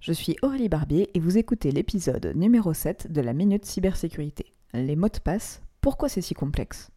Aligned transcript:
Je 0.00 0.14
suis 0.14 0.36
Aurélie 0.40 0.70
Barbier 0.70 1.10
et 1.12 1.20
vous 1.20 1.36
écoutez 1.36 1.70
l'épisode 1.70 2.32
numéro 2.34 2.72
7 2.72 3.12
de 3.12 3.20
la 3.20 3.34
Minute 3.34 3.66
Cybersécurité. 3.66 4.46
Les 4.72 4.96
mots 4.96 5.10
de 5.10 5.18
passe, 5.18 5.60
pourquoi 5.82 6.08
c'est 6.08 6.22
si 6.22 6.32
complexe? 6.32 6.90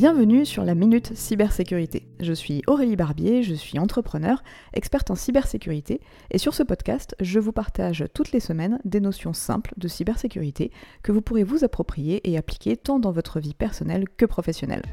Bienvenue 0.00 0.46
sur 0.46 0.64
la 0.64 0.74
Minute 0.74 1.14
Cybersécurité. 1.14 2.08
Je 2.20 2.32
suis 2.32 2.62
Aurélie 2.66 2.96
Barbier, 2.96 3.42
je 3.42 3.52
suis 3.52 3.78
entrepreneur, 3.78 4.42
experte 4.72 5.10
en 5.10 5.14
cybersécurité, 5.14 6.00
et 6.30 6.38
sur 6.38 6.54
ce 6.54 6.62
podcast, 6.62 7.14
je 7.20 7.38
vous 7.38 7.52
partage 7.52 8.06
toutes 8.14 8.32
les 8.32 8.40
semaines 8.40 8.80
des 8.86 9.02
notions 9.02 9.34
simples 9.34 9.74
de 9.76 9.88
cybersécurité 9.88 10.72
que 11.02 11.12
vous 11.12 11.20
pourrez 11.20 11.44
vous 11.44 11.64
approprier 11.64 12.26
et 12.30 12.38
appliquer 12.38 12.78
tant 12.78 12.98
dans 12.98 13.12
votre 13.12 13.40
vie 13.40 13.52
personnelle 13.52 14.06
que 14.16 14.24
professionnelle. 14.24 14.84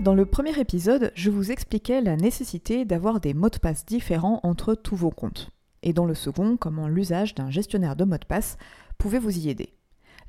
Dans 0.00 0.14
le 0.14 0.26
premier 0.26 0.60
épisode, 0.60 1.12
je 1.14 1.30
vous 1.30 1.50
expliquais 1.50 2.02
la 2.02 2.16
nécessité 2.16 2.84
d'avoir 2.84 3.20
des 3.20 3.32
mots 3.32 3.48
de 3.48 3.56
passe 3.56 3.86
différents 3.86 4.40
entre 4.42 4.74
tous 4.74 4.96
vos 4.96 5.10
comptes. 5.10 5.48
Et 5.82 5.94
dans 5.94 6.04
le 6.04 6.14
second, 6.14 6.58
comment 6.58 6.88
l'usage 6.88 7.34
d'un 7.34 7.48
gestionnaire 7.48 7.96
de 7.96 8.04
mots 8.04 8.18
de 8.18 8.26
passe 8.26 8.58
pouvait 8.98 9.18
vous 9.18 9.38
y 9.38 9.48
aider. 9.48 9.79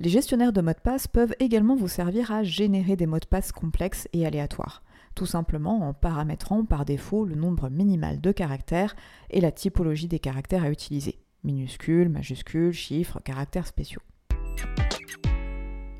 Les 0.04 0.10
gestionnaires 0.10 0.52
de 0.52 0.62
mots 0.62 0.72
de 0.72 0.80
passe 0.80 1.08
peuvent 1.08 1.36
également 1.40 1.76
vous 1.76 1.88
servir 1.88 2.32
à 2.32 2.42
générer 2.42 2.96
des 2.96 3.06
mots 3.06 3.20
de 3.20 3.26
passe 3.28 3.52
complexes 3.52 4.08
et 4.14 4.26
aléatoires, 4.26 4.82
tout 5.14 5.28
simplement 5.28 5.88
en 5.88 5.94
paramétrant 5.94 6.66
par 6.66 6.86
défaut 6.86 7.24
le 7.24 7.36
nombre 7.36 7.70
minimal 7.70 8.20
de 8.20 8.32
caractères 8.32 8.96
et 9.30 9.42
la 9.42 9.52
typologie 9.52 10.08
des 10.08 10.18
caractères 10.18 10.64
à 10.64 10.72
utiliser, 10.72 11.20
minuscules, 11.44 12.10
majuscules, 12.10 12.72
chiffres, 12.72 13.20
caractères 13.24 13.68
spéciaux. 13.68 14.02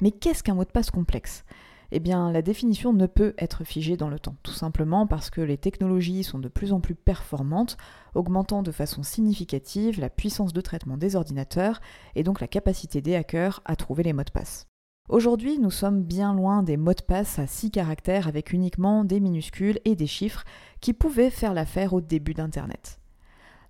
Mais 0.02 0.10
qu'est-ce 0.10 0.42
qu'un 0.42 0.56
mot 0.56 0.66
de 0.66 0.72
passe 0.72 0.90
complexe? 0.90 1.46
Eh 1.92 2.00
bien 2.00 2.32
la 2.32 2.42
définition 2.42 2.94
ne 2.94 3.06
peut 3.06 3.34
être 3.38 3.64
figée 3.64 3.98
dans 3.98 4.10
le 4.10 4.20
temps, 4.20 4.36
tout 4.44 4.54
simplement 4.54 5.08
parce 5.08 5.30
que 5.30 5.42
les 5.42 5.58
technologies 5.58 6.24
sont 6.24 6.40
de 6.40 6.48
plus 6.48 6.74
en 6.74 6.80
plus 6.80 6.96
performantes, 6.96 7.78
augmentant 8.16 8.64
de 8.64 8.72
façon 8.72 9.04
significative 9.04 10.00
la 10.00 10.10
puissance 10.10 10.54
de 10.54 10.62
traitement 10.62 10.98
des 10.98 11.16
ordinateurs 11.16 11.82
et 12.16 12.24
donc 12.24 12.42
la 12.42 12.48
capacité 12.48 13.02
des 13.02 13.16
hackers 13.16 13.62
à 13.66 13.76
trouver 13.76 14.04
les 14.04 14.14
mots 14.14 14.24
de 14.24 14.32
passe. 14.32 14.68
Aujourd'hui, 15.10 15.60
nous 15.60 15.72
sommes 15.72 16.04
bien 16.04 16.34
loin 16.34 16.64
des 16.64 16.78
mots 16.78 16.94
de 16.94 17.02
passe 17.02 17.38
à 17.40 17.48
6 17.48 17.72
caractères 17.72 18.28
avec 18.28 18.54
uniquement 18.54 19.04
des 19.04 19.20
minuscules 19.20 19.80
et 19.84 19.96
des 19.96 20.08
chiffres 20.08 20.46
qui 20.80 20.94
pouvaient 20.94 21.30
faire 21.30 21.54
l'affaire 21.54 21.94
au 21.94 22.00
début 22.00 22.34
d'Internet. 22.34 23.00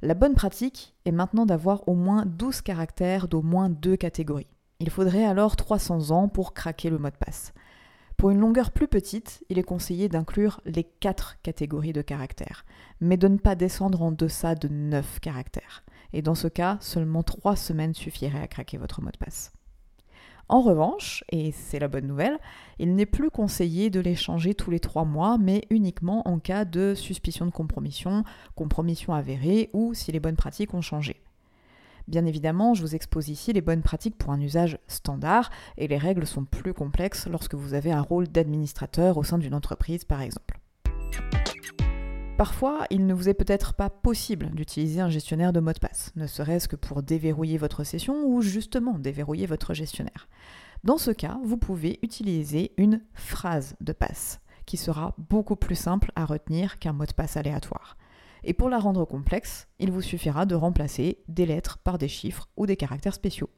La 0.04 0.14
bonne 0.14 0.36
pratique 0.36 0.96
est 1.06 1.12
maintenant 1.12 1.46
d'avoir 1.46 1.88
au 1.88 1.96
moins 1.96 2.26
12 2.26 2.62
caractères 2.62 3.28
d'au 3.28 3.42
moins 3.42 3.70
deux 3.70 3.96
catégories. 3.96 4.50
Il 4.80 4.90
faudrait 4.90 5.26
alors 5.26 5.56
300 5.56 6.12
ans 6.12 6.28
pour 6.28 6.54
craquer 6.54 6.90
le 6.90 6.98
mot 6.98 7.10
de 7.10 7.16
passe. 7.16 7.54
Pour 8.22 8.30
une 8.30 8.40
longueur 8.40 8.70
plus 8.70 8.88
petite, 8.88 9.44
il 9.50 9.58
est 9.58 9.64
conseillé 9.64 10.08
d'inclure 10.08 10.62
les 10.66 10.84
4 10.84 11.42
catégories 11.42 11.92
de 11.92 12.04
caractères, 12.04 12.66
mais 13.00 13.18
de 13.18 13.28
ne 13.28 13.38
pas 13.38 13.56
descendre 13.56 14.04
en 14.04 14.12
deçà 14.12 14.54
de 14.54 14.68
9 14.68 15.20
caractères. 15.22 15.84
Et 16.14 16.22
dans 16.22 16.36
ce 16.36 16.48
cas, 16.48 16.78
seulement 16.82 17.24
3 17.24 17.56
semaines 17.56 17.96
suffiraient 17.96 18.44
à 18.44 18.48
craquer 18.48 18.78
votre 18.78 19.02
mot 19.02 19.10
de 19.10 19.18
passe. 19.18 19.54
En 20.50 20.62
revanche, 20.62 21.24
et 21.32 21.52
c'est 21.52 21.80
la 21.80 21.88
bonne 21.88 22.06
nouvelle, 22.06 22.38
il 22.78 22.94
n'est 22.94 23.08
plus 23.08 23.32
conseillé 23.32 23.90
de 23.90 24.00
les 24.00 24.16
changer 24.16 24.54
tous 24.54 24.70
les 24.70 24.80
3 24.80 25.04
mois, 25.04 25.40
mais 25.40 25.64
uniquement 25.72 26.22
en 26.28 26.38
cas 26.38 26.64
de 26.64 26.94
suspicion 26.94 27.48
de 27.48 27.52
compromission, 27.52 28.24
compromission 28.54 29.16
avérée 29.16 29.72
ou 29.74 29.96
si 29.96 30.12
les 30.12 30.20
bonnes 30.20 30.36
pratiques 30.36 30.76
ont 30.76 30.82
changé. 30.82 31.24
Bien 32.12 32.26
évidemment, 32.26 32.74
je 32.74 32.82
vous 32.82 32.94
expose 32.94 33.30
ici 33.30 33.54
les 33.54 33.62
bonnes 33.62 33.84
pratiques 33.84 34.18
pour 34.18 34.34
un 34.34 34.42
usage 34.42 34.78
standard 34.90 35.50
et 35.78 35.88
les 35.88 35.98
règles 35.98 36.28
sont 36.28 36.44
plus 36.44 36.74
complexes 36.74 37.26
lorsque 37.26 37.56
vous 37.56 37.74
avez 37.74 37.94
un 37.94 38.02
rôle 38.02 38.28
d'administrateur 38.28 39.16
au 39.16 39.24
sein 39.24 39.38
d'une 39.38 39.54
entreprise 39.54 40.04
par 40.04 40.20
exemple. 40.20 40.60
Parfois, 42.38 42.86
il 42.90 43.06
ne 43.06 43.14
vous 43.14 43.30
est 43.30 43.34
peut-être 43.34 43.74
pas 43.76 43.90
possible 43.90 44.50
d'utiliser 44.50 45.00
un 45.00 45.10
gestionnaire 45.10 45.54
de 45.54 45.62
mot 45.62 45.72
de 45.72 45.80
passe, 45.80 46.12
ne 46.18 46.28
serait-ce 46.28 46.68
que 46.68 46.76
pour 46.76 47.02
déverrouiller 47.02 47.58
votre 47.58 47.86
session 47.86 48.26
ou 48.26 48.42
justement 48.42 49.00
déverrouiller 49.00 49.46
votre 49.46 49.74
gestionnaire. 49.74 50.28
Dans 50.84 50.98
ce 50.98 51.12
cas, 51.12 51.40
vous 51.46 51.56
pouvez 51.56 51.98
utiliser 52.02 52.74
une 52.76 53.00
phrase 53.14 53.78
de 53.80 53.94
passe, 53.94 54.42
qui 54.66 54.76
sera 54.76 55.16
beaucoup 55.18 55.56
plus 55.56 55.76
simple 55.76 56.12
à 56.18 56.26
retenir 56.26 56.78
qu'un 56.78 56.92
mot 56.92 57.06
de 57.06 57.14
passe 57.14 57.38
aléatoire. 57.38 57.96
Et 58.44 58.54
pour 58.54 58.70
la 58.70 58.80
rendre 58.80 59.06
complexe, 59.06 59.68
il 59.80 59.92
vous 59.92 60.02
suffira 60.02 60.46
de 60.46 60.56
remplacer 60.56 61.20
des 61.28 61.46
lettres 61.46 61.78
par 61.78 61.98
des 61.98 62.08
chiffres 62.08 62.50
ou 62.58 62.66
des 62.66 62.76
caractères 62.76 63.14
spéciaux. 63.14 63.50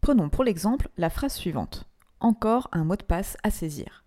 Prenons 0.00 0.28
pour 0.28 0.44
l'exemple 0.44 0.88
la 0.96 1.10
phrase 1.10 1.34
suivante. 1.34 1.88
Encore 2.20 2.68
un 2.72 2.84
mot 2.84 2.96
de 2.96 3.02
passe 3.02 3.36
à 3.42 3.50
saisir. 3.50 4.04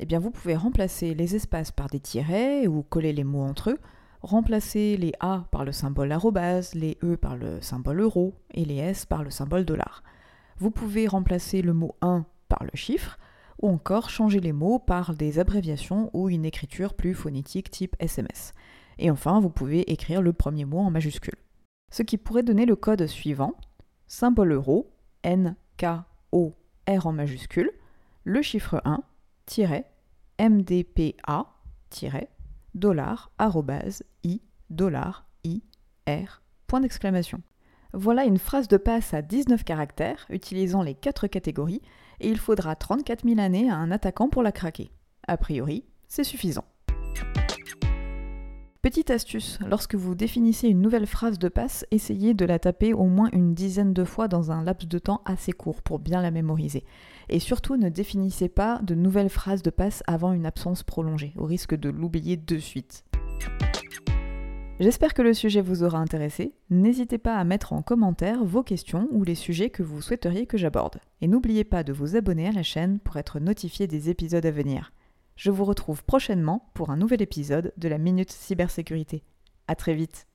Eh 0.00 0.06
bien, 0.06 0.18
vous 0.18 0.30
pouvez 0.30 0.56
remplacer 0.56 1.14
les 1.14 1.36
espaces 1.36 1.70
par 1.70 1.88
des 1.88 2.00
tirets 2.00 2.66
ou 2.66 2.82
coller 2.82 3.12
les 3.12 3.24
mots 3.24 3.42
entre 3.42 3.70
eux, 3.70 3.78
remplacer 4.22 4.96
les 4.96 5.12
A 5.20 5.44
par 5.50 5.64
le 5.64 5.72
symbole 5.72 6.10
arrobase, 6.12 6.74
les 6.74 6.98
E 7.02 7.16
par 7.16 7.36
le 7.36 7.60
symbole 7.60 8.00
euro 8.00 8.34
et 8.52 8.64
les 8.64 8.76
S 8.76 9.06
par 9.06 9.22
le 9.22 9.30
symbole 9.30 9.64
dollar. 9.64 10.02
Vous 10.58 10.70
pouvez 10.70 11.06
remplacer 11.06 11.62
le 11.62 11.72
mot 11.74 11.94
1 12.00 12.26
par 12.48 12.64
le 12.64 12.70
chiffre, 12.74 13.18
ou 13.62 13.68
encore 13.68 14.10
changer 14.10 14.40
les 14.40 14.52
mots 14.52 14.78
par 14.78 15.14
des 15.14 15.38
abréviations 15.38 16.10
ou 16.12 16.28
une 16.28 16.44
écriture 16.44 16.94
plus 16.94 17.14
phonétique 17.14 17.70
type 17.70 17.96
SMS. 17.98 18.52
Et 18.98 19.10
enfin, 19.10 19.40
vous 19.40 19.50
pouvez 19.50 19.90
écrire 19.92 20.22
le 20.22 20.32
premier 20.32 20.64
mot 20.64 20.78
en 20.78 20.90
majuscule. 20.90 21.36
Ce 21.92 22.02
qui 22.02 22.18
pourrait 22.18 22.42
donner 22.42 22.66
le 22.66 22.76
code 22.76 23.06
suivant 23.06 23.54
symbole 24.06 24.52
euro, 24.52 24.92
N, 25.22 25.56
K, 25.76 25.86
O, 26.32 26.54
R 26.88 27.06
en 27.06 27.12
majuscule, 27.12 27.70
le 28.24 28.42
chiffre 28.42 28.80
1, 28.84 29.02
MDPA, 30.40 31.46
dollar, 32.74 33.30
arrobase, 33.38 34.02
I, 34.24 34.40
dollar, 34.70 35.26
I, 35.44 35.62
R, 36.08 36.42
point 36.66 36.80
d'exclamation. 36.80 37.40
Voilà 37.92 38.24
une 38.24 38.38
phrase 38.38 38.66
de 38.66 38.76
passe 38.76 39.14
à 39.14 39.22
19 39.22 39.62
caractères 39.62 40.26
utilisant 40.28 40.82
les 40.82 40.94
quatre 40.94 41.28
catégories 41.28 41.82
et 42.20 42.28
il 42.28 42.38
faudra 42.38 42.76
34 42.76 43.26
000 43.26 43.40
années 43.40 43.70
à 43.70 43.76
un 43.76 43.90
attaquant 43.90 44.28
pour 44.28 44.42
la 44.42 44.52
craquer. 44.52 44.90
A 45.26 45.36
priori, 45.36 45.84
c'est 46.08 46.24
suffisant. 46.24 46.64
Petite 48.84 49.10
astuce, 49.10 49.58
lorsque 49.66 49.94
vous 49.94 50.14
définissez 50.14 50.68
une 50.68 50.82
nouvelle 50.82 51.06
phrase 51.06 51.38
de 51.38 51.48
passe, 51.48 51.86
essayez 51.90 52.34
de 52.34 52.44
la 52.44 52.58
taper 52.58 52.92
au 52.92 53.06
moins 53.06 53.30
une 53.32 53.54
dizaine 53.54 53.94
de 53.94 54.04
fois 54.04 54.28
dans 54.28 54.50
un 54.50 54.62
laps 54.62 54.86
de 54.86 54.98
temps 54.98 55.22
assez 55.24 55.52
court 55.52 55.80
pour 55.80 55.98
bien 55.98 56.20
la 56.20 56.30
mémoriser. 56.30 56.84
Et 57.30 57.38
surtout, 57.38 57.78
ne 57.78 57.88
définissez 57.88 58.50
pas 58.50 58.80
de 58.82 58.94
nouvelles 58.94 59.30
phrases 59.30 59.62
de 59.62 59.70
passe 59.70 60.02
avant 60.06 60.34
une 60.34 60.44
absence 60.44 60.82
prolongée, 60.82 61.32
au 61.36 61.46
risque 61.46 61.74
de 61.74 61.88
l'oublier 61.88 62.36
de 62.36 62.58
suite. 62.58 63.04
J'espère 64.80 65.14
que 65.14 65.22
le 65.22 65.34
sujet 65.34 65.60
vous 65.60 65.84
aura 65.84 65.98
intéressé. 65.98 66.52
N'hésitez 66.68 67.18
pas 67.18 67.36
à 67.36 67.44
mettre 67.44 67.72
en 67.72 67.80
commentaire 67.80 68.44
vos 68.44 68.64
questions 68.64 69.06
ou 69.12 69.22
les 69.22 69.36
sujets 69.36 69.70
que 69.70 69.84
vous 69.84 70.02
souhaiteriez 70.02 70.46
que 70.46 70.58
j'aborde. 70.58 70.98
Et 71.20 71.28
n'oubliez 71.28 71.62
pas 71.62 71.84
de 71.84 71.92
vous 71.92 72.16
abonner 72.16 72.48
à 72.48 72.52
la 72.52 72.64
chaîne 72.64 72.98
pour 72.98 73.16
être 73.16 73.38
notifié 73.38 73.86
des 73.86 74.10
épisodes 74.10 74.44
à 74.44 74.50
venir. 74.50 74.92
Je 75.36 75.52
vous 75.52 75.64
retrouve 75.64 76.04
prochainement 76.04 76.70
pour 76.74 76.90
un 76.90 76.96
nouvel 76.96 77.22
épisode 77.22 77.72
de 77.76 77.88
la 77.88 77.98
Minute 77.98 78.32
Cybersécurité. 78.32 79.22
A 79.68 79.76
très 79.76 79.94
vite 79.94 80.26